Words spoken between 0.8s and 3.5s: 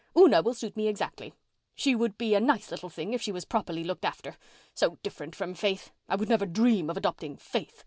exactly. She would be a nice little thing if she was